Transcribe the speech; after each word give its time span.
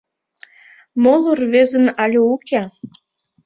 Моло 1.03 1.31
рвезын 1.39 1.85
але 2.03 2.19
уке. 2.33 2.61